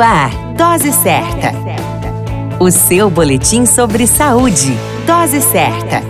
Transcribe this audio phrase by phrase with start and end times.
[0.00, 1.52] Ar, Dose Certa.
[2.58, 4.72] O seu boletim sobre saúde.
[5.06, 6.02] Dose Certa.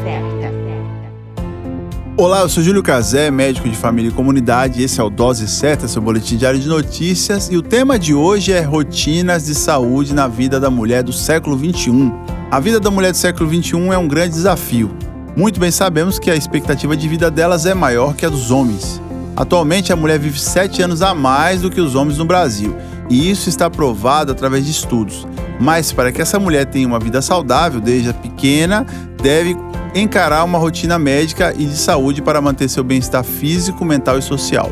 [2.17, 4.81] Olá, eu sou Júlio Cazé, médico de família e comunidade.
[4.81, 7.49] Esse é o Dose Certa, seu boletim diário de notícias.
[7.51, 11.57] E o tema de hoje é rotinas de saúde na vida da mulher do século
[11.57, 12.13] 21.
[12.49, 14.95] A vida da mulher do século 21 é um grande desafio.
[15.37, 19.01] Muito bem sabemos que a expectativa de vida delas é maior que a dos homens.
[19.37, 22.77] Atualmente, a mulher vive sete anos a mais do que os homens no Brasil,
[23.11, 25.27] e isso está provado através de estudos.
[25.61, 28.87] Mas para que essa mulher tenha uma vida saudável desde pequena,
[29.21, 29.57] deve
[29.95, 34.71] encarar uma rotina médica e de saúde para manter seu bem-estar físico, mental e social.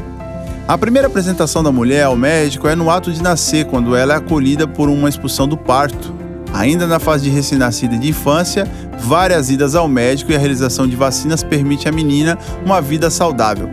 [0.68, 4.16] A primeira apresentação da mulher ao médico é no ato de nascer, quando ela é
[4.16, 6.14] acolhida por uma expulsão do parto.
[6.52, 8.66] Ainda na fase de recém-nascida e de infância,
[9.00, 13.68] várias idas ao médico e a realização de vacinas permite à menina uma vida saudável.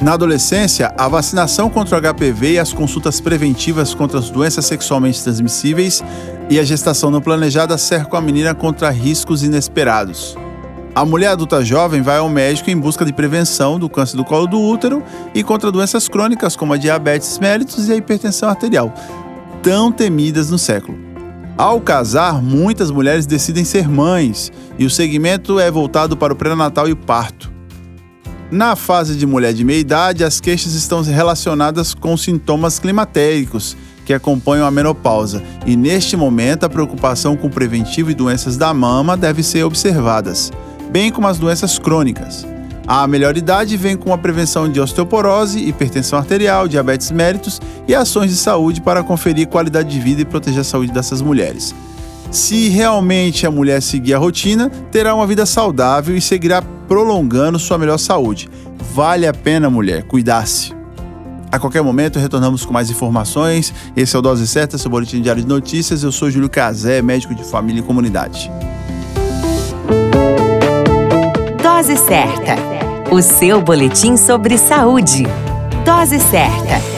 [0.00, 5.22] Na adolescência, a vacinação contra o HPV e as consultas preventivas contra as doenças sexualmente
[5.22, 6.04] transmissíveis
[6.48, 10.36] e a gestação não planejada cercam a menina contra riscos inesperados.
[10.94, 14.46] A mulher adulta jovem vai ao médico em busca de prevenção do câncer do colo
[14.46, 15.02] do útero
[15.34, 18.94] e contra doenças crônicas como a diabetes mellitus e a hipertensão arterial,
[19.62, 20.96] tão temidas no século.
[21.56, 26.88] Ao casar, muitas mulheres decidem ser mães e o segmento é voltado para o pré-natal
[26.88, 27.57] e o parto.
[28.50, 34.14] Na fase de mulher de meia idade, as queixas estão relacionadas com sintomas climatéricos que
[34.14, 39.42] acompanham a menopausa, e neste momento a preocupação com preventivo e doenças da mama deve
[39.42, 40.50] ser observadas,
[40.90, 42.46] bem como as doenças crônicas.
[42.86, 48.30] A melhor idade vem com a prevenção de osteoporose, hipertensão arterial, diabetes mellitus e ações
[48.30, 51.74] de saúde para conferir qualidade de vida e proteger a saúde dessas mulheres.
[52.30, 57.78] Se realmente a mulher seguir a rotina, terá uma vida saudável e seguirá prolongando sua
[57.78, 58.48] melhor saúde.
[58.94, 60.76] Vale a pena, mulher, cuidar-se.
[61.52, 63.72] A qualquer momento retornamos com mais informações.
[63.96, 66.02] Esse é o Dose Certa, seu boletim diário de notícias.
[66.02, 68.50] Eu sou Júlio Cazé, médico de família e comunidade.
[71.62, 72.56] Dose Certa,
[73.10, 75.24] o seu boletim sobre saúde.
[75.84, 76.97] Dose Certa.